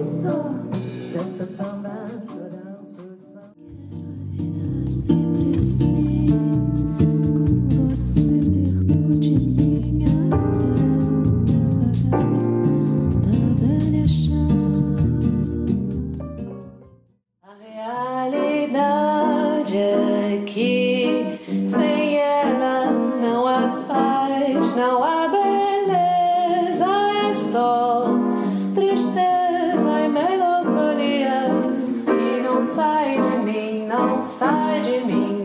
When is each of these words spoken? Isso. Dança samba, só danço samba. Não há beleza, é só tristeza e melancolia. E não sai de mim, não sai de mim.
Isso. 0.00 0.34
Dança 1.12 1.46
samba, 1.46 1.94
só 2.26 2.44
danço 2.50 3.04
samba. 3.32 3.54
Não 24.76 25.02
há 25.02 25.26
beleza, 25.28 26.86
é 27.28 27.32
só 27.32 28.04
tristeza 28.74 30.00
e 30.04 30.08
melancolia. 30.08 31.46
E 32.06 32.42
não 32.42 32.64
sai 32.66 33.18
de 33.18 33.38
mim, 33.38 33.86
não 33.86 34.22
sai 34.22 34.82
de 34.82 35.00
mim. 35.00 35.42